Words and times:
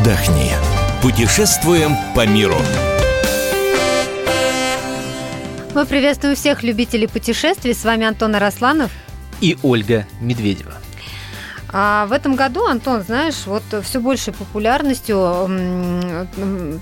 отдохни. 0.00 0.52
Путешествуем 1.02 1.94
по 2.14 2.26
миру. 2.26 2.56
Мы 5.74 5.86
приветствуем 5.86 6.34
всех 6.34 6.62
любителей 6.62 7.06
путешествий. 7.06 7.74
С 7.74 7.84
вами 7.84 8.06
Антон 8.06 8.34
Арасланов 8.34 8.90
и 9.40 9.58
Ольга 9.62 10.06
Медведева. 10.20 10.72
А 11.72 12.06
в 12.06 12.12
этом 12.12 12.34
году, 12.34 12.66
Антон, 12.66 13.02
знаешь, 13.02 13.46
вот 13.46 13.62
все 13.84 14.00
большей 14.00 14.32
популярностью 14.32 15.48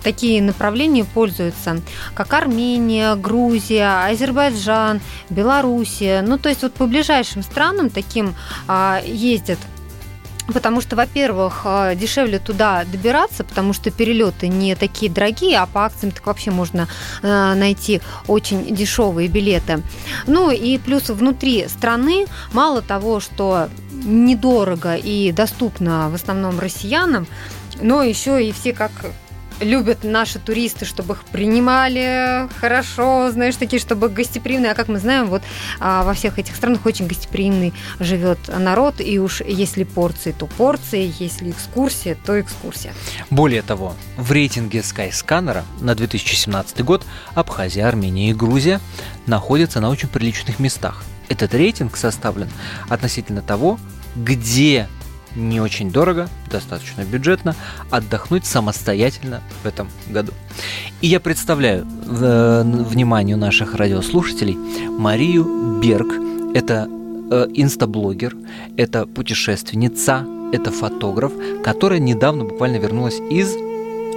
такие 0.03 0.41
направления 0.41 1.05
пользуются, 1.05 1.83
как 2.15 2.33
Армения, 2.33 3.15
Грузия, 3.17 4.07
Азербайджан, 4.07 5.01
Белоруссия. 5.29 6.23
Ну, 6.23 6.39
то 6.39 6.49
есть 6.49 6.63
вот 6.63 6.73
по 6.73 6.87
ближайшим 6.87 7.43
странам 7.43 7.91
таким 7.91 8.35
а, 8.67 9.03
ездят 9.05 9.59
Потому 10.53 10.81
что, 10.81 10.97
во-первых, 10.97 11.63
а, 11.65 11.95
дешевле 11.95 12.39
туда 12.39 12.85
добираться, 12.85 13.45
потому 13.45 13.73
что 13.73 13.91
перелеты 13.91 14.49
не 14.49 14.75
такие 14.75 15.11
дорогие, 15.11 15.59
а 15.59 15.67
по 15.67 15.85
акциям 15.85 16.11
так 16.11 16.27
вообще 16.27 16.51
можно 16.51 16.89
а, 17.23 17.55
найти 17.55 18.01
очень 18.27 18.75
дешевые 18.75 19.29
билеты. 19.29 19.83
Ну 20.27 20.51
и 20.51 20.79
плюс 20.79 21.11
внутри 21.11 21.69
страны 21.69 22.27
мало 22.53 22.83
того, 22.83 23.21
что 23.21 23.69
недорого 23.93 24.95
и 24.97 25.33
доступно 25.33 26.09
в 26.09 26.15
основном 26.15 26.59
россиянам, 26.59 27.27
но 27.81 28.03
еще 28.03 28.45
и 28.45 28.53
все 28.53 28.73
как 28.73 28.91
любят 29.61 30.05
наши 30.05 30.39
туристы, 30.39 30.85
чтобы 30.85 31.15
их 31.15 31.25
принимали 31.25 32.49
хорошо, 32.61 33.31
знаешь, 33.31 33.57
такие, 33.57 33.81
чтобы 33.81 34.09
гостеприимные. 34.09 34.73
А 34.73 34.75
как 34.75 34.89
мы 34.89 34.99
знаем, 34.99 35.27
вот 35.27 35.43
а, 35.81 36.05
во 36.05 36.15
всех 36.15 36.39
этих 36.39 36.57
странах 36.57 36.87
очень 36.87 37.07
гостеприимный 37.07 37.73
живет 38.01 38.39
народ, 38.49 39.01
и 39.01 39.19
уж 39.19 39.41
если 39.41 39.85
порции, 39.85 40.33
то 40.33 40.47
порции, 40.47 41.13
если 41.19 41.51
экскурсия, 41.51 42.17
то 42.25 42.41
экскурсия. 42.41 42.93
Более 43.31 43.63
того, 43.63 43.95
в 44.17 44.33
рейтинге 44.33 44.81
Skyscanner 44.81 45.63
на 45.81 45.95
2017 45.95 46.85
год 46.85 47.05
Абхазия, 47.35 47.87
Армения 47.87 48.31
и 48.31 48.35
Грузия 48.35 48.81
находятся 49.27 49.81
на 49.81 49.91
очень 49.91 50.09
приличных 50.09 50.59
местах. 50.59 51.05
Этот 51.29 51.55
рейтинг 51.55 51.97
составлен 51.97 52.49
относительно 52.89 53.43
того, 53.43 53.79
где 54.17 54.89
не 55.35 55.61
очень 55.61 55.91
дорого, 55.91 56.29
достаточно 56.51 57.03
бюджетно 57.03 57.55
отдохнуть 57.91 58.47
самостоятельно 58.47 59.41
в 59.63 59.67
этом 59.67 59.89
году. 60.09 60.33
И 61.01 61.07
я 61.07 61.21
представляю 61.21 61.87
э, 62.07 62.63
вниманию 62.65 63.37
наших 63.37 63.75
радиослушателей 63.75 64.57
Марию 64.89 65.81
Берг. 65.81 66.09
Это 66.55 66.89
э, 67.31 67.47
инстаблогер, 67.55 68.37
это 68.77 69.07
путешественница, 69.07 70.27
это 70.53 70.71
фотограф, 70.71 71.33
которая 71.63 71.99
недавно 71.99 72.45
буквально 72.45 72.77
вернулась 72.77 73.21
из 73.31 73.55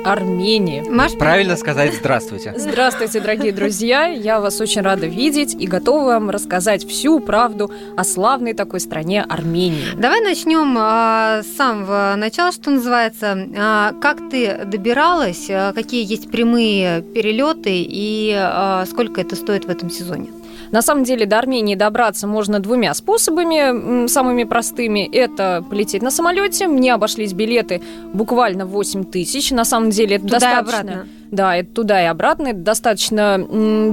Армении. 0.03 0.83
Маш, 0.89 1.13
Правильно 1.13 1.55
сказать 1.55 1.93
здравствуйте. 1.93 2.53
Здравствуйте, 2.57 3.19
дорогие 3.19 3.51
друзья. 3.51 4.05
Я 4.05 4.39
вас 4.39 4.59
очень 4.59 4.81
рада 4.81 5.05
видеть 5.05 5.55
и 5.59 5.67
готова 5.67 6.05
вам 6.05 6.29
рассказать 6.29 6.87
всю 6.87 7.19
правду 7.19 7.71
о 7.95 8.03
славной 8.03 8.53
такой 8.53 8.79
стране 8.79 9.23
Армении. 9.23 9.95
Давай 9.95 10.21
начнем 10.21 10.75
а, 10.77 11.41
с 11.43 11.55
самого 11.55 12.15
начала, 12.17 12.51
что 12.51 12.71
называется. 12.71 13.47
А, 13.57 13.93
как 14.01 14.29
ты 14.29 14.65
добиралась, 14.65 15.47
а, 15.49 15.73
какие 15.73 16.09
есть 16.09 16.31
прямые 16.31 17.01
перелеты 17.01 17.85
и 17.87 18.33
а, 18.35 18.85
сколько 18.85 19.21
это 19.21 19.35
стоит 19.35 19.65
в 19.65 19.69
этом 19.69 19.89
сезоне? 19.89 20.29
На 20.71 20.81
самом 20.81 21.03
деле 21.03 21.25
до 21.25 21.39
Армении 21.39 21.75
добраться 21.75 22.27
можно 22.27 22.59
двумя 22.59 22.93
способами, 22.93 24.07
самыми 24.07 24.43
простыми. 24.43 25.09
Это 25.11 25.63
полететь 25.69 26.01
на 26.01 26.11
самолете. 26.11 26.67
Мне 26.67 26.93
обошлись 26.93 27.33
билеты 27.33 27.81
буквально 28.13 28.65
8 28.65 29.03
тысяч. 29.05 29.51
На 29.51 29.65
самом 29.65 29.89
деле 29.89 30.17
это 30.17 30.25
туда 30.25 30.39
достаточно... 30.39 30.77
И 30.77 30.79
обратно. 30.79 31.07
Да, 31.31 31.55
это 31.55 31.73
туда 31.73 32.01
и 32.01 32.05
обратно. 32.05 32.47
Это 32.47 32.59
достаточно 32.59 33.37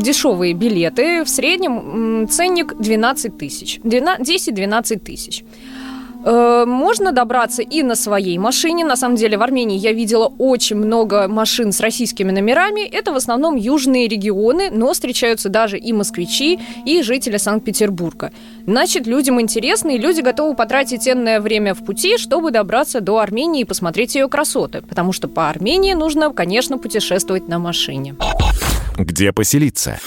дешевые 0.00 0.54
билеты. 0.54 1.24
В 1.24 1.28
среднем 1.28 2.28
ценник 2.28 2.76
12 2.78 3.38
тысяч. 3.38 3.78
10-12 3.84 4.98
тысяч. 4.98 5.44
Э, 6.24 6.64
можно 6.66 7.12
добраться 7.12 7.62
и 7.62 7.82
на 7.82 7.94
своей 7.94 8.38
машине. 8.38 8.84
На 8.84 8.96
самом 8.96 9.16
деле 9.16 9.38
в 9.38 9.42
Армении 9.42 9.78
я 9.78 9.92
видела 9.92 10.32
очень 10.38 10.76
много 10.76 11.28
машин 11.28 11.72
с 11.72 11.80
российскими 11.80 12.32
номерами. 12.32 12.86
Это 12.86 13.12
в 13.12 13.16
основном 13.16 13.56
южные 13.56 14.08
регионы, 14.08 14.70
но 14.70 14.92
встречаются 14.92 15.48
даже 15.48 15.78
и 15.78 15.92
москвичи, 15.92 16.58
и 16.84 17.02
жители 17.02 17.36
Санкт-Петербурга. 17.36 18.32
Значит, 18.66 19.06
людям 19.06 19.40
интересно, 19.40 19.90
и 19.90 19.98
люди 19.98 20.20
готовы 20.20 20.54
потратить 20.54 21.02
ценное 21.02 21.40
время 21.40 21.74
в 21.74 21.84
пути, 21.84 22.18
чтобы 22.18 22.50
добраться 22.50 23.00
до 23.00 23.18
Армении 23.18 23.62
и 23.62 23.64
посмотреть 23.64 24.14
ее 24.14 24.28
красоты. 24.28 24.82
Потому 24.82 25.12
что 25.12 25.28
по 25.28 25.48
Армении 25.48 25.94
нужно, 25.94 26.32
конечно, 26.32 26.78
путешествовать 26.78 27.48
на 27.48 27.58
машине. 27.58 28.16
Где 28.98 29.32
поселиться? 29.32 29.98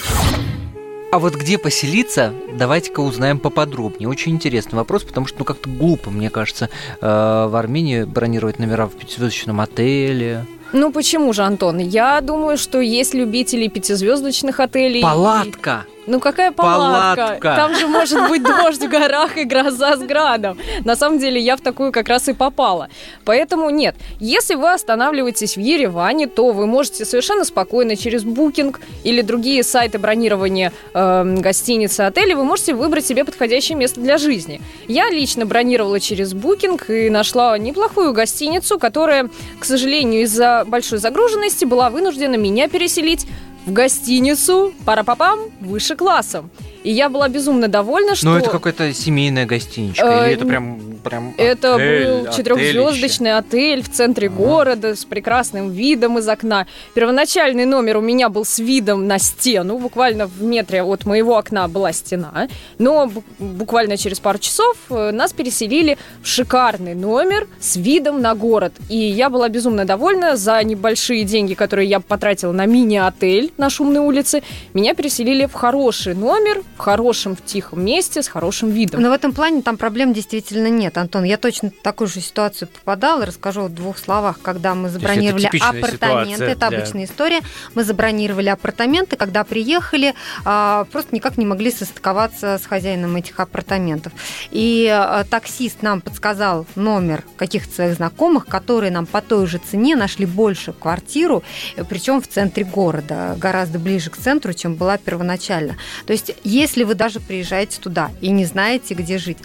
А 1.12 1.18
вот 1.18 1.34
где 1.34 1.58
поселиться, 1.58 2.32
давайте-ка 2.54 3.00
узнаем 3.00 3.38
поподробнее. 3.38 4.08
Очень 4.08 4.32
интересный 4.32 4.76
вопрос, 4.76 5.02
потому 5.02 5.26
что 5.26 5.40
ну 5.40 5.44
как-то 5.44 5.68
глупо, 5.68 6.08
мне 6.08 6.30
кажется, 6.30 6.70
э, 7.02 7.06
в 7.06 7.54
Армении 7.54 8.04
бронировать 8.04 8.58
номера 8.58 8.86
в 8.86 8.92
пятизвездочном 8.92 9.60
отеле. 9.60 10.46
Ну 10.72 10.90
почему 10.90 11.34
же, 11.34 11.42
Антон? 11.42 11.76
Я 11.76 12.18
думаю, 12.22 12.56
что 12.56 12.80
есть 12.80 13.12
любители 13.12 13.68
пятизвездочных 13.68 14.58
отелей. 14.58 15.02
Палатка! 15.02 15.84
Ну 16.06 16.18
какая 16.20 16.50
палатка? 16.50 17.16
палатка? 17.16 17.56
Там 17.56 17.74
же 17.76 17.86
может 17.86 18.28
быть 18.28 18.42
дождь 18.42 18.82
в 18.82 18.88
горах 18.88 19.36
и 19.36 19.44
гроза 19.44 19.96
с 19.96 20.00
градом. 20.00 20.58
На 20.84 20.96
самом 20.96 21.18
деле 21.18 21.40
я 21.40 21.56
в 21.56 21.60
такую 21.60 21.92
как 21.92 22.08
раз 22.08 22.28
и 22.28 22.32
попала. 22.32 22.88
Поэтому 23.24 23.70
нет. 23.70 23.94
Если 24.18 24.54
вы 24.54 24.72
останавливаетесь 24.72 25.56
в 25.56 25.60
Ереване, 25.60 26.26
то 26.26 26.50
вы 26.50 26.66
можете 26.66 27.04
совершенно 27.04 27.44
спокойно 27.44 27.96
через 27.96 28.24
Booking 28.24 28.76
или 29.04 29.22
другие 29.22 29.62
сайты 29.62 29.98
бронирования 29.98 30.72
э, 30.92 31.36
гостиницы, 31.38 32.00
отелей, 32.00 32.34
вы 32.34 32.44
можете 32.44 32.74
выбрать 32.74 33.06
себе 33.06 33.24
подходящее 33.24 33.78
место 33.78 34.00
для 34.00 34.18
жизни. 34.18 34.60
Я 34.88 35.08
лично 35.10 35.46
бронировала 35.46 36.00
через 36.00 36.34
Booking 36.34 37.06
и 37.06 37.10
нашла 37.10 37.56
неплохую 37.58 38.12
гостиницу, 38.12 38.78
которая, 38.78 39.30
к 39.60 39.64
сожалению, 39.64 40.22
из-за 40.22 40.64
большой 40.66 40.98
загруженности 40.98 41.64
была 41.64 41.90
вынуждена 41.90 42.34
меня 42.34 42.68
переселить 42.68 43.26
в 43.66 43.72
гостиницу 43.72 44.72
пара-папам 44.84 45.40
выше 45.60 45.96
классом. 45.96 46.50
И 46.84 46.90
я 46.90 47.08
была 47.08 47.28
безумно 47.28 47.68
довольна, 47.68 48.14
что... 48.14 48.26
Ну, 48.26 48.36
это 48.36 48.50
какая-то 48.50 48.92
семейная 48.92 49.46
гостиничка, 49.46 50.04
э, 50.04 50.26
или 50.26 50.34
это 50.34 50.44
прям, 50.44 50.80
прям 51.02 51.34
Это 51.36 51.74
отель, 51.74 52.06
был 52.06 52.32
четырехзвездочный 52.32 53.36
отель 53.36 53.82
в 53.82 53.90
центре 53.90 54.28
ага. 54.28 54.36
города 54.36 54.96
с 54.96 55.04
прекрасным 55.04 55.70
видом 55.70 56.18
из 56.18 56.28
окна. 56.28 56.66
Первоначальный 56.94 57.64
номер 57.64 57.98
у 57.98 58.00
меня 58.00 58.28
был 58.28 58.44
с 58.44 58.58
видом 58.58 59.06
на 59.06 59.18
стену, 59.18 59.78
буквально 59.78 60.26
в 60.26 60.42
метре 60.42 60.82
от 60.82 61.04
моего 61.06 61.36
окна 61.36 61.68
была 61.68 61.92
стена. 61.92 62.48
Но 62.78 63.10
буквально 63.38 63.96
через 63.96 64.20
пару 64.20 64.38
часов 64.38 64.76
э, 64.90 65.10
нас 65.10 65.32
переселили 65.32 65.98
в 66.22 66.26
шикарный 66.26 66.94
номер 66.94 67.48
с 67.60 67.76
видом 67.76 68.20
на 68.20 68.34
город. 68.34 68.72
И 68.88 68.96
я 68.96 69.30
была 69.30 69.48
безумно 69.48 69.84
довольна 69.84 70.36
за 70.36 70.62
небольшие 70.62 71.24
деньги, 71.24 71.54
которые 71.54 71.88
я 71.88 72.00
потратила 72.00 72.52
на 72.52 72.66
мини-отель 72.66 73.52
на 73.56 73.70
шумной 73.70 74.00
улице. 74.00 74.42
Меня 74.74 74.94
переселили 74.94 75.46
в 75.46 75.52
хороший 75.52 76.14
номер, 76.14 76.62
в 76.76 76.78
хорошем, 76.78 77.36
в 77.36 77.44
тихом 77.44 77.84
месте, 77.84 78.22
с 78.22 78.28
хорошим 78.28 78.70
видом. 78.70 79.00
Но 79.02 79.10
в 79.10 79.12
этом 79.12 79.32
плане 79.32 79.62
там 79.62 79.76
проблем 79.76 80.12
действительно 80.12 80.68
нет, 80.68 80.91
Антон. 80.96 81.24
Я 81.24 81.36
точно 81.36 81.70
в 81.70 81.82
такую 81.82 82.08
же 82.08 82.20
ситуацию 82.20 82.68
попадала. 82.68 83.26
Расскажу 83.26 83.62
в 83.62 83.68
двух 83.68 83.98
словах, 83.98 84.40
когда 84.42 84.74
мы 84.74 84.88
забронировали 84.88 85.48
это 85.52 85.68
апартаменты. 85.68 86.44
Это 86.44 86.68
для... 86.68 86.78
обычная 86.78 87.04
история. 87.04 87.40
Мы 87.74 87.84
забронировали 87.84 88.48
апартаменты, 88.48 89.16
когда 89.16 89.44
приехали, 89.44 90.14
а, 90.44 90.84
просто 90.92 91.14
никак 91.14 91.38
не 91.38 91.46
могли 91.46 91.70
состыковаться 91.70 92.58
с 92.58 92.66
хозяином 92.66 93.16
этих 93.16 93.38
апартаментов. 93.40 94.12
И 94.50 94.88
а, 94.92 95.24
таксист 95.24 95.82
нам 95.82 96.00
подсказал 96.00 96.66
номер 96.74 97.24
каких-то 97.36 97.74
своих 97.74 97.94
знакомых, 97.94 98.46
которые 98.46 98.90
нам 98.90 99.06
по 99.06 99.20
той 99.20 99.46
же 99.46 99.58
цене 99.58 99.96
нашли 99.96 100.26
больше 100.26 100.72
квартиру, 100.72 101.42
причем 101.88 102.20
в 102.20 102.28
центре 102.28 102.64
города, 102.64 103.36
гораздо 103.38 103.78
ближе 103.78 104.10
к 104.10 104.16
центру, 104.16 104.52
чем 104.52 104.74
была 104.74 104.98
первоначально. 104.98 105.76
То 106.06 106.12
есть, 106.12 106.32
если 106.44 106.84
вы 106.84 106.94
даже 106.94 107.20
приезжаете 107.20 107.80
туда 107.80 108.10
и 108.20 108.30
не 108.30 108.44
знаете, 108.44 108.94
где 108.94 109.18
жить, 109.18 109.38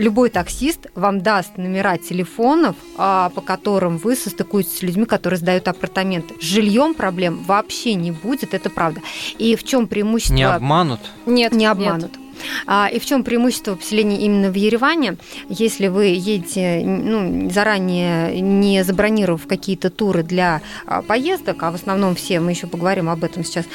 любой 0.00 0.30
таксист 0.30 0.86
вам 0.94 1.20
даст 1.20 1.56
номера 1.56 1.98
телефонов, 1.98 2.76
а, 2.96 3.30
по 3.30 3.40
которым 3.40 3.98
вы 3.98 4.16
состыкуетесь 4.16 4.78
с 4.78 4.82
людьми, 4.82 5.04
которые 5.04 5.38
сдают 5.38 5.68
апартаменты. 5.68 6.34
С 6.40 6.44
жильем 6.44 6.94
проблем 6.94 7.42
вообще 7.44 7.94
не 7.94 8.10
будет, 8.10 8.54
это 8.54 8.70
правда. 8.70 9.00
И 9.38 9.54
в 9.56 9.64
чем 9.64 9.86
преимущество? 9.86 10.34
Не 10.34 10.44
обманут? 10.44 11.00
Нет, 11.26 11.52
не 11.52 11.66
обманут. 11.66 12.12
Нет. 12.12 12.20
А, 12.66 12.88
и 12.88 12.98
в 12.98 13.04
чем 13.04 13.22
преимущество 13.22 13.74
поселения 13.74 14.18
именно 14.18 14.50
в 14.50 14.54
Ереване? 14.54 15.16
Если 15.48 15.88
вы 15.88 16.06
едете 16.06 16.82
ну, 16.84 17.50
заранее, 17.50 18.40
не 18.40 18.82
забронировав 18.82 19.46
какие-то 19.46 19.90
туры 19.90 20.22
для 20.22 20.62
а, 20.86 21.02
поездок, 21.02 21.62
а 21.62 21.70
в 21.70 21.74
основном 21.74 22.14
все, 22.14 22.40
мы 22.40 22.52
еще 22.52 22.66
поговорим 22.66 23.10
об 23.10 23.24
этом 23.24 23.44
сейчас, 23.44 23.66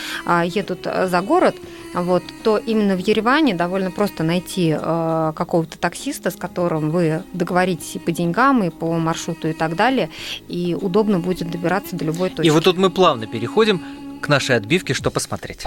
едут 0.46 0.86
за 0.86 1.22
город, 1.22 1.56
вот, 2.02 2.24
то 2.44 2.58
именно 2.58 2.96
в 2.96 3.00
Ереване 3.00 3.54
довольно 3.54 3.92
просто 3.92 4.24
найти 4.24 4.76
э, 4.78 5.34
какого-то 5.36 5.78
таксиста, 5.78 6.32
с 6.32 6.36
которым 6.36 6.90
вы 6.92 7.24
договоритесь 7.34 7.96
и 7.96 8.00
по 8.00 8.12
деньгам, 8.12 8.64
и 8.64 8.70
по 8.70 8.94
маршруту 8.98 9.50
и 9.50 9.54
так 9.54 9.76
далее, 9.76 10.10
и 10.48 10.78
удобно 10.80 11.20
будет 11.20 11.50
добираться 11.50 11.96
до 11.96 12.06
любой 12.06 12.30
точки. 12.30 12.48
И 12.48 12.52
вот 12.52 12.64
тут 12.64 12.78
мы 12.78 12.90
плавно 12.90 13.28
переходим 13.28 13.82
к 14.22 14.28
нашей 14.28 14.56
отбивке 14.56 14.94
«Что 14.94 15.12
посмотреть?». 15.12 15.64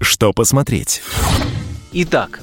Что 0.00 0.32
посмотреть? 0.32 1.02
Итак, 1.92 2.40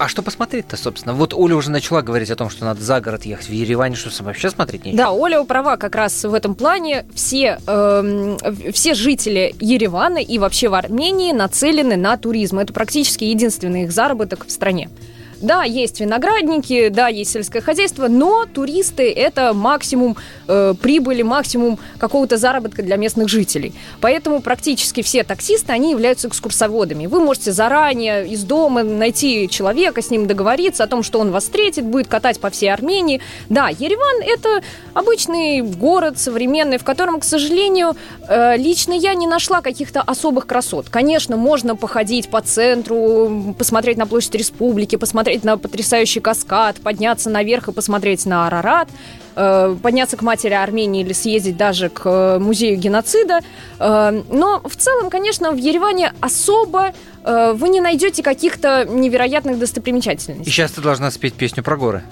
а 0.00 0.08
что 0.08 0.22
посмотреть-то, 0.22 0.78
собственно? 0.78 1.14
Вот 1.14 1.34
Оля 1.34 1.54
уже 1.56 1.70
начала 1.70 2.00
говорить 2.00 2.30
о 2.30 2.36
том, 2.36 2.48
что 2.48 2.64
надо 2.64 2.80
за 2.80 3.02
город 3.02 3.26
ехать 3.26 3.48
в 3.48 3.52
Ереване, 3.52 3.96
что 3.96 4.10
вообще 4.24 4.48
смотреть 4.48 4.86
нечего. 4.86 4.96
Да, 4.96 5.10
Оля 5.10 5.44
права 5.44 5.76
как 5.76 5.94
раз 5.94 6.24
в 6.24 6.32
этом 6.32 6.54
плане. 6.54 7.04
Все, 7.14 7.58
э, 7.66 8.36
все 8.72 8.94
жители 8.94 9.54
Еревана 9.60 10.16
и 10.16 10.38
вообще 10.38 10.70
в 10.70 10.74
Армении 10.74 11.32
нацелены 11.32 11.96
на 11.96 12.16
туризм. 12.16 12.60
Это 12.60 12.72
практически 12.72 13.24
единственный 13.24 13.82
их 13.82 13.92
заработок 13.92 14.46
в 14.46 14.50
стране. 14.50 14.88
Да, 15.40 15.64
есть 15.64 16.00
виноградники, 16.00 16.88
да, 16.88 17.08
есть 17.08 17.32
сельское 17.32 17.62
хозяйство, 17.62 18.08
но 18.08 18.44
туристы 18.44 19.10
это 19.10 19.54
максимум 19.54 20.16
э, 20.46 20.74
прибыли, 20.80 21.22
максимум 21.22 21.78
какого-то 21.98 22.36
заработка 22.36 22.82
для 22.82 22.96
местных 22.96 23.28
жителей. 23.28 23.72
Поэтому 24.02 24.42
практически 24.42 25.02
все 25.02 25.24
таксисты, 25.24 25.72
они 25.72 25.92
являются 25.92 26.28
экскурсоводами. 26.28 27.06
Вы 27.06 27.20
можете 27.20 27.52
заранее 27.52 28.28
из 28.28 28.44
дома 28.44 28.82
найти 28.82 29.48
человека, 29.48 30.02
с 30.02 30.10
ним 30.10 30.26
договориться 30.26 30.84
о 30.84 30.86
том, 30.86 31.02
что 31.02 31.18
он 31.18 31.30
вас 31.30 31.44
встретит, 31.44 31.86
будет 31.86 32.06
катать 32.06 32.38
по 32.38 32.50
всей 32.50 32.70
Армении. 32.70 33.22
Да, 33.48 33.68
Ереван 33.68 34.22
это 34.22 34.62
обычный 34.92 35.62
город 35.62 36.18
современный, 36.18 36.76
в 36.76 36.84
котором, 36.84 37.18
к 37.18 37.24
сожалению, 37.24 37.96
э, 38.28 38.58
лично 38.58 38.92
я 38.92 39.14
не 39.14 39.26
нашла 39.26 39.62
каких-то 39.62 40.02
особых 40.02 40.46
красот. 40.46 40.90
Конечно, 40.90 41.38
можно 41.38 41.76
походить 41.76 42.28
по 42.28 42.42
центру, 42.42 43.54
посмотреть 43.58 43.96
на 43.96 44.06
площадь 44.06 44.34
республики, 44.34 44.96
посмотреть 44.96 45.29
посмотреть 45.30 45.44
на 45.44 45.58
потрясающий 45.58 46.20
каскад, 46.20 46.80
подняться 46.80 47.30
наверх 47.30 47.68
и 47.68 47.72
посмотреть 47.72 48.26
на 48.26 48.46
Арарат, 48.46 48.88
э, 49.36 49.76
подняться 49.80 50.16
к 50.16 50.22
матери 50.22 50.54
Армении 50.54 51.02
или 51.02 51.12
съездить 51.12 51.56
даже 51.56 51.88
к 51.88 52.02
э, 52.04 52.38
музею 52.40 52.76
геноцида. 52.76 53.40
Э, 53.78 54.22
но 54.28 54.60
в 54.64 54.74
целом, 54.76 55.08
конечно, 55.08 55.52
в 55.52 55.56
Ереване 55.56 56.12
особо 56.20 56.92
вы 57.22 57.68
не 57.68 57.82
найдете 57.82 58.22
каких-то 58.22 58.86
невероятных 58.86 59.58
достопримечательностей. 59.58 60.46
И 60.46 60.50
сейчас 60.50 60.70
ты 60.70 60.80
должна 60.80 61.10
спеть 61.10 61.34
песню 61.34 61.62
про 61.62 61.76
горы. 61.76 62.02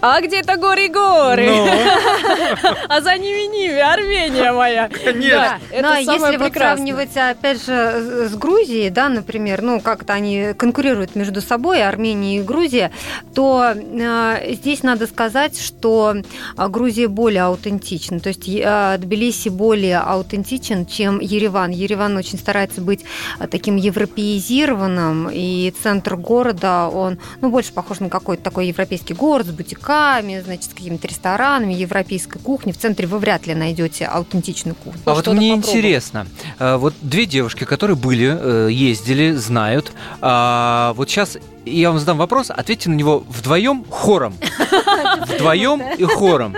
А 0.00 0.20
где-то 0.20 0.56
горы-горы. 0.56 1.46
Ну. 1.46 1.66
А 2.88 3.00
за 3.00 3.16
ними 3.16 3.46
Ниви, 3.46 3.78
Армения 3.78 4.52
моя. 4.52 4.88
Конечно. 4.88 5.58
Да, 5.70 5.82
Но 5.82 5.94
если 5.96 6.36
вот 6.36 6.52
сравнивать, 6.52 7.16
опять 7.16 7.64
же, 7.64 8.28
с 8.28 8.34
Грузией, 8.34 8.90
да, 8.90 9.08
например, 9.08 9.62
ну, 9.62 9.80
как-то 9.80 10.12
они 10.12 10.52
конкурируют 10.56 11.14
между 11.16 11.40
собой, 11.40 11.82
Армения 11.82 12.38
и 12.38 12.42
Грузия, 12.42 12.92
то 13.34 13.74
э, 13.74 14.54
здесь 14.54 14.82
надо 14.82 15.06
сказать, 15.06 15.58
что 15.58 16.16
а, 16.56 16.68
Грузия 16.68 17.08
более 17.08 17.42
аутентична. 17.42 18.20
То 18.20 18.28
есть 18.28 18.48
э, 18.48 18.96
Тбилиси 18.98 19.48
более 19.48 19.98
аутентичен, 19.98 20.86
чем 20.86 21.20
Ереван. 21.20 21.70
Ереван 21.70 22.16
очень 22.16 22.38
старается 22.38 22.80
быть 22.80 23.04
таким 23.50 23.76
европеизированным, 23.76 25.30
и 25.32 25.72
центр 25.82 26.16
города, 26.16 26.88
он, 26.88 27.18
ну, 27.40 27.50
больше 27.50 27.72
похож 27.72 28.00
на 28.00 28.08
какой-то 28.08 28.42
такой 28.42 28.68
европейский 28.68 29.14
город 29.14 29.46
с 29.46 29.50
бутиками 29.50 29.85
кабаками, 29.86 30.40
значит, 30.40 30.70
с 30.70 30.74
какими-то 30.74 31.06
ресторанами, 31.06 31.72
европейской 31.72 32.38
кухни. 32.38 32.72
В 32.72 32.78
центре 32.78 33.06
вы 33.06 33.18
вряд 33.18 33.46
ли 33.46 33.54
найдете 33.54 34.06
аутентичную 34.06 34.74
кухню. 34.74 35.00
А 35.04 35.14
вот 35.14 35.26
мне 35.28 35.54
интересно, 35.54 36.26
э, 36.58 36.76
вот 36.76 36.94
две 37.00 37.26
девушки, 37.26 37.64
которые 37.64 37.96
были, 37.96 38.36
э, 38.38 38.68
ездили, 38.70 39.32
знают, 39.32 39.92
а 40.20 40.92
вот 40.94 41.08
сейчас 41.08 41.38
я 41.64 41.90
вам 41.90 42.00
задам 42.00 42.18
вопрос, 42.18 42.50
ответьте 42.50 42.90
на 42.90 42.94
него 42.94 43.24
вдвоем 43.28 43.84
хором. 43.88 44.34
Вдвоем 45.28 45.82
и 45.96 46.04
хором. 46.04 46.54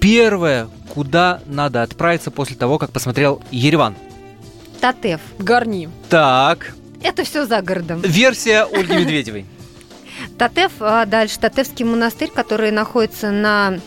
Первое, 0.00 0.68
куда 0.94 1.40
надо 1.46 1.82
отправиться 1.82 2.30
после 2.30 2.56
того, 2.56 2.78
как 2.78 2.90
посмотрел 2.90 3.42
Ереван? 3.50 3.94
Татев. 4.80 5.20
Гарни. 5.38 5.88
Так. 6.08 6.74
Это 7.02 7.24
все 7.24 7.46
за 7.46 7.62
городом. 7.62 8.00
Версия 8.00 8.64
Ольги 8.64 8.94
Медведевой. 8.94 9.46
Татев, 10.42 10.72
а 10.80 11.06
дальше 11.06 11.38
Татевский 11.38 11.84
монастырь, 11.84 12.28
который 12.28 12.72
находится 12.72 13.30
на 13.30 13.78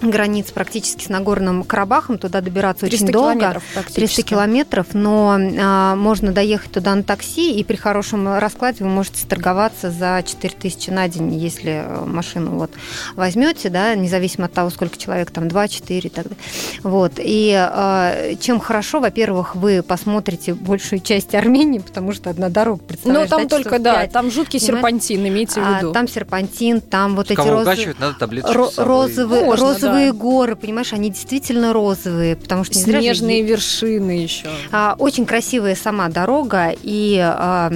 границ 0.00 0.50
практически 0.50 1.04
с 1.04 1.08
Нагорным 1.08 1.62
Карабахом, 1.62 2.18
туда 2.18 2.40
добираться 2.40 2.86
очень 2.86 3.06
долго. 3.06 3.34
Километров 3.34 3.64
300 3.94 4.22
километров, 4.22 4.86
но 4.92 5.38
а, 5.38 5.94
можно 5.96 6.32
доехать 6.32 6.72
туда 6.72 6.94
на 6.94 7.02
такси, 7.02 7.52
и 7.52 7.64
при 7.64 7.76
хорошем 7.76 8.38
раскладе 8.38 8.84
вы 8.84 8.90
можете 8.90 9.26
торговаться 9.26 9.90
за 9.90 10.22
4000 10.24 10.90
на 10.90 11.08
день, 11.08 11.34
если 11.34 11.84
э, 11.84 12.04
машину 12.04 12.52
вот 12.52 12.70
возьмете, 13.14 13.68
да, 13.68 13.94
независимо 13.94 14.46
от 14.46 14.52
того, 14.52 14.70
сколько 14.70 14.96
человек, 14.96 15.30
там 15.30 15.44
2-4 15.44 15.98
и 15.98 16.08
так 16.08 16.24
далее. 16.24 16.38
Вот. 16.82 17.12
И 17.18 17.54
а, 17.54 18.34
чем 18.40 18.60
хорошо, 18.60 19.00
во-первых, 19.00 19.54
вы 19.54 19.82
посмотрите 19.82 20.54
большую 20.54 21.00
часть 21.00 21.34
Армении, 21.34 21.78
потому 21.78 22.12
что 22.12 22.30
одна 22.30 22.48
дорога 22.48 22.82
представляешь. 22.82 23.30
Ну, 23.30 23.36
там 23.36 23.48
только, 23.48 23.78
да, 23.78 24.06
там 24.06 24.30
жуткий 24.30 24.60
серпантин, 24.60 25.26
имейте 25.26 25.60
в 25.60 25.64
а, 25.64 25.78
виду. 25.78 25.90
А, 25.90 25.94
там 25.94 26.08
серпантин, 26.08 26.80
там 26.80 27.16
вот 27.16 27.28
Кого 27.28 27.42
эти 27.42 27.50
розовые... 27.50 27.94
надо 27.98 28.18
таблеточку 28.18 28.70
розовые, 28.76 29.54
розовые 29.54 29.89
розовые 29.90 30.12
да. 30.12 30.18
горы, 30.18 30.56
понимаешь, 30.56 30.92
они 30.92 31.10
действительно 31.10 31.72
розовые, 31.72 32.36
потому 32.36 32.64
что 32.64 32.76
не 32.76 32.84
снежные 32.84 33.42
зря 33.42 33.54
вершины 33.54 34.10
еще. 34.12 34.48
А, 34.72 34.94
очень 34.98 35.26
красивая 35.26 35.74
сама 35.74 36.08
дорога, 36.08 36.74
и 36.82 37.18
а, 37.22 37.70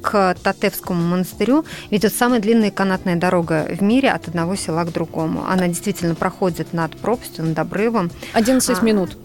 к 0.00 0.36
Татевскому 0.42 1.02
монастырю 1.02 1.64
ведет 1.90 2.14
самая 2.14 2.40
длинная 2.40 2.70
канатная 2.70 3.16
дорога 3.16 3.66
в 3.68 3.82
мире 3.82 4.10
от 4.10 4.28
одного 4.28 4.56
села 4.56 4.84
к 4.84 4.92
другому. 4.92 5.44
Она 5.48 5.68
действительно 5.68 6.14
проходит 6.14 6.72
над 6.72 6.96
пропастью, 6.96 7.44
над 7.44 7.58
обрывом. 7.58 8.10
11 8.32 8.78
а, 8.78 8.82
минут 8.84 9.16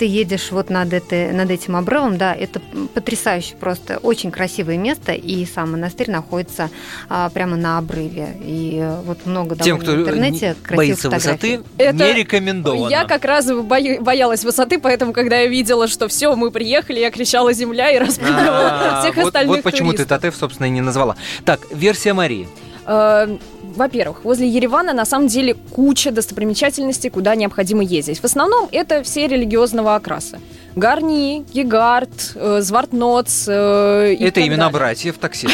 ты 0.00 0.06
едешь 0.06 0.50
вот 0.50 0.70
над, 0.70 0.94
это, 0.94 1.30
над 1.34 1.50
этим 1.50 1.76
обрывом, 1.76 2.16
да, 2.16 2.34
это 2.34 2.62
потрясающе 2.94 3.54
просто, 3.56 3.98
очень 3.98 4.30
красивое 4.30 4.78
место, 4.78 5.12
и 5.12 5.44
сам 5.44 5.72
монастырь 5.72 6.10
находится 6.10 6.70
а, 7.10 7.28
прямо 7.28 7.56
на 7.56 7.76
обрыве. 7.76 8.34
И 8.42 8.78
э, 8.80 9.02
вот 9.04 9.26
много 9.26 9.56
Тем, 9.56 9.78
кто 9.78 9.92
в 9.92 9.96
интернете 9.96 10.56
боится 10.70 11.10
высоты, 11.10 11.60
это 11.76 12.06
не 12.06 12.14
рекомендовано. 12.14 12.88
Я 12.88 13.04
как 13.04 13.26
раз 13.26 13.52
бою, 13.52 14.00
боялась 14.02 14.42
высоты, 14.42 14.78
поэтому, 14.78 15.12
когда 15.12 15.36
я 15.36 15.48
видела, 15.48 15.86
что 15.86 16.08
все, 16.08 16.34
мы 16.34 16.50
приехали, 16.50 16.98
я 16.98 17.10
кричала 17.10 17.52
«Земля» 17.52 17.90
и 17.90 17.98
распинывала 18.06 19.02
всех 19.02 19.18
остальных 19.18 19.56
Вот 19.56 19.62
почему 19.62 19.92
ты 19.92 20.06
Татев, 20.06 20.34
собственно, 20.34 20.64
и 20.66 20.70
не 20.70 20.80
назвала. 20.80 21.16
Так, 21.44 21.60
версия 21.70 22.14
Марии. 22.14 22.48
Э, 22.90 23.38
во-первых, 23.62 24.24
возле 24.24 24.48
Еревана 24.48 24.92
на 24.92 25.04
самом 25.04 25.28
деле 25.28 25.54
куча 25.54 26.10
достопримечательностей, 26.10 27.08
куда 27.08 27.36
необходимо 27.36 27.84
ездить. 27.84 28.18
В 28.18 28.24
основном 28.24 28.68
это 28.72 29.04
все 29.04 29.28
религиозного 29.28 29.94
окраса. 29.94 30.40
Гарни, 30.74 31.44
Гегард, 31.54 32.32
э, 32.34 32.58
Звартноц. 32.62 33.46
Э, 33.46 34.16
это 34.18 34.40
имена 34.40 34.56
далее. 34.56 34.72
братьев 34.72 35.18
такси. 35.18 35.46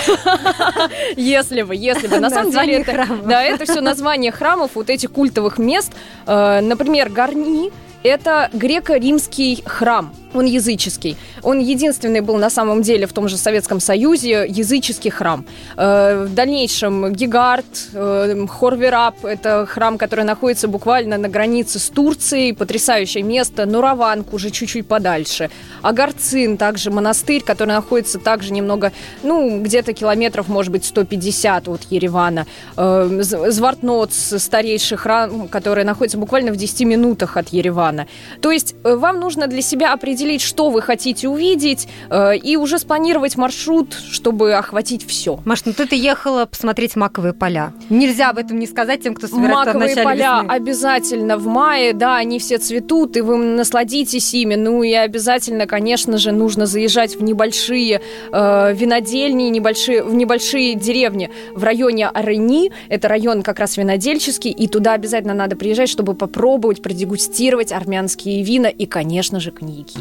Если 1.16 1.60
бы, 1.60 1.74
если 1.76 2.06
бы. 2.06 2.20
На 2.20 2.30
самом 2.36 2.52
деле 2.52 2.74
это, 2.80 3.06
да, 3.26 3.42
это 3.42 3.64
все 3.64 3.82
название 3.82 4.32
храмов, 4.32 4.70
вот 4.74 4.88
этих 4.88 5.12
культовых 5.12 5.58
мест. 5.58 5.92
Э, 6.26 6.60
например, 6.60 7.10
Гарни– 7.10 7.70
это 8.02 8.48
греко-римский 8.54 9.62
храм– 9.66 10.14
он 10.38 10.46
языческий. 10.46 11.16
Он 11.42 11.58
единственный 11.58 12.20
был 12.20 12.36
на 12.36 12.50
самом 12.50 12.82
деле 12.82 13.06
в 13.06 13.12
том 13.12 13.28
же 13.28 13.36
Советском 13.36 13.80
Союзе 13.80 14.46
языческий 14.48 15.10
храм. 15.10 15.44
Э, 15.76 16.24
в 16.24 16.34
дальнейшем 16.34 17.12
Гигард, 17.12 17.64
э, 17.92 18.46
Хорверап– 18.48 19.16
это 19.24 19.66
храм, 19.66 19.98
который 19.98 20.24
находится 20.24 20.68
буквально 20.68 21.18
на 21.18 21.28
границе 21.28 21.78
с 21.78 21.88
Турцией, 21.88 22.52
потрясающее 22.52 23.22
место. 23.22 23.66
Нураванг 23.66 24.32
уже 24.32 24.50
чуть-чуть 24.50 24.86
подальше. 24.86 25.50
Агарцин 25.82 26.56
также 26.56 26.90
монастырь, 26.90 27.42
который 27.42 27.70
находится 27.74 28.18
также 28.18 28.52
немного, 28.52 28.92
ну, 29.22 29.60
где-то 29.62 29.92
километров, 29.92 30.48
может 30.48 30.72
быть, 30.72 30.84
150 30.84 31.68
от 31.68 31.82
Еревана. 31.90 32.46
Э, 32.76 33.08
Звартноц– 33.22 34.34
старейший 34.38 34.98
храм, 34.98 35.48
который 35.48 35.84
находится 35.84 36.18
буквально 36.18 36.52
в 36.52 36.56
10 36.56 36.86
минутах 36.86 37.36
от 37.36 37.48
Еревана. 37.48 38.06
То 38.40 38.50
есть 38.50 38.74
вам 38.82 39.20
нужно 39.20 39.46
для 39.46 39.62
себя 39.62 39.92
определить, 39.92 40.25
что 40.42 40.70
вы 40.70 40.82
хотите 40.82 41.28
увидеть, 41.28 41.88
э, 42.10 42.36
и 42.36 42.56
уже 42.56 42.78
спланировать 42.78 43.36
маршрут, 43.36 43.94
чтобы 44.10 44.54
охватить 44.54 45.06
все. 45.06 45.38
Маш, 45.44 45.64
ну 45.64 45.72
ты 45.72 45.96
ехала 45.96 46.46
посмотреть 46.46 46.96
маковые 46.96 47.32
поля. 47.32 47.72
Нельзя 47.90 48.30
об 48.30 48.38
этом 48.38 48.58
не 48.58 48.66
сказать 48.66 49.02
тем, 49.02 49.14
кто 49.14 49.26
собирается 49.26 49.66
Маковые 49.66 49.94
в 49.94 49.96
начале 49.96 50.04
поля 50.04 50.40
весны. 50.42 50.52
обязательно 50.52 51.36
в 51.36 51.46
мае, 51.46 51.92
да, 51.92 52.16
они 52.16 52.38
все 52.38 52.58
цветут, 52.58 53.16
и 53.16 53.20
вы 53.20 53.36
насладитесь 53.36 54.34
ими. 54.34 54.54
Ну 54.54 54.82
и 54.82 54.92
обязательно, 54.92 55.66
конечно 55.66 56.18
же, 56.18 56.32
нужно 56.32 56.66
заезжать 56.66 57.16
в 57.16 57.22
небольшие 57.22 58.00
э, 58.32 58.74
винодельни, 58.74 59.44
небольшие, 59.44 60.02
в 60.02 60.14
небольшие 60.14 60.74
деревни 60.74 61.30
в 61.54 61.62
районе 61.64 62.08
Арени. 62.08 62.72
Это 62.88 63.08
район 63.08 63.42
как 63.42 63.58
раз 63.58 63.76
винодельческий, 63.76 64.50
и 64.50 64.68
туда 64.68 64.92
обязательно 64.94 65.34
надо 65.34 65.56
приезжать, 65.56 65.88
чтобы 65.88 66.14
попробовать, 66.14 66.82
продегустировать 66.82 67.72
армянские 67.72 68.42
вина 68.42 68.68
и, 68.68 68.86
конечно 68.86 69.40
же, 69.40 69.50
коньяки. 69.50 70.00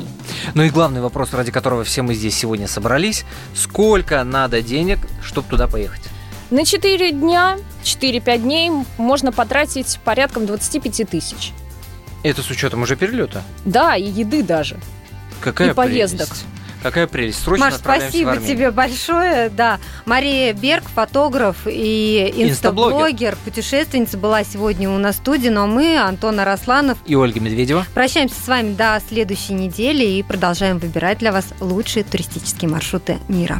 Ну 0.53 0.63
и 0.63 0.69
главный 0.69 1.01
вопрос, 1.01 1.33
ради 1.33 1.51
которого 1.51 1.83
все 1.83 2.01
мы 2.01 2.13
здесь 2.13 2.35
сегодня 2.35 2.67
собрались. 2.67 3.25
Сколько 3.53 4.23
надо 4.23 4.61
денег, 4.61 4.99
чтобы 5.23 5.47
туда 5.49 5.67
поехать? 5.67 6.01
На 6.51 6.63
4 6.65 7.11
дня, 7.11 7.57
4-5 7.83 8.37
дней 8.37 8.71
можно 8.97 9.31
потратить 9.31 9.99
порядком 10.03 10.45
25 10.45 11.09
тысяч. 11.09 11.51
Это 12.23 12.41
с 12.41 12.49
учетом 12.49 12.81
уже 12.83 12.95
перелета? 12.95 13.43
Да, 13.65 13.95
и 13.95 14.03
еды 14.09 14.43
даже. 14.43 14.77
Какая 15.41 15.71
И 15.71 15.73
поездок. 15.73 16.27
прелесть. 16.27 16.45
Какая 16.85 17.07
прелесть. 17.07 17.41
Срочно 17.41 17.65
Маш, 17.65 17.73
спасибо 17.77 18.37
тебе 18.37 18.69
большое. 18.69 19.49
Да, 19.49 19.79
Мария 20.05 20.53
Берг, 20.53 20.83
фотограф 20.87 21.57
и 21.65 22.31
Инстаблогер. 22.37 23.07
инстаблогер, 23.07 23.37
путешественница 23.43 24.19
была 24.19 24.43
сегодня 24.43 24.87
у 24.91 24.99
нас 24.99 25.15
в 25.15 25.17
студии, 25.17 25.49
но 25.49 25.65
мы, 25.65 25.97
Антон 25.97 26.39
Арасланов, 26.39 26.99
И 27.07 27.15
Ольга 27.15 27.39
Медведева. 27.39 27.87
прощаемся 27.95 28.39
с 28.39 28.47
вами 28.47 28.75
до 28.75 29.01
следующей 29.09 29.53
недели 29.53 30.05
и 30.05 30.21
продолжаем 30.21 30.77
выбирать 30.77 31.17
для 31.17 31.31
вас 31.31 31.45
лучшие 31.59 32.03
туристические 32.03 32.69
маршруты 32.69 33.17
мира. 33.29 33.59